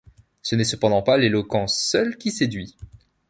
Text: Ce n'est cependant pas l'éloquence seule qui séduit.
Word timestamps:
Ce 0.41 0.55
n'est 0.55 0.63
cependant 0.63 1.03
pas 1.03 1.15
l'éloquence 1.15 1.77
seule 1.79 2.17
qui 2.17 2.31
séduit. 2.31 2.75